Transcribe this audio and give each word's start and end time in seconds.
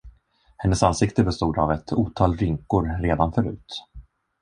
Hennes 0.57 0.81
ansikte 0.83 1.23
bestod 1.23 1.59
av 1.59 1.71
ett 1.71 1.91
otal 1.93 2.33
rynkor 2.37 2.97
redan 3.01 3.33
förut. 3.33 3.85